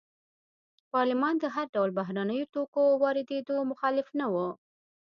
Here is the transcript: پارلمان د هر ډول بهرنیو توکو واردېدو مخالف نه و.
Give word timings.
پارلمان 0.91 1.35
د 1.39 1.45
هر 1.55 1.65
ډول 1.75 1.89
بهرنیو 1.97 2.49
توکو 2.53 2.83
واردېدو 3.03 3.55
مخالف 3.71 4.07
نه 4.19 4.27
و. 4.33 4.35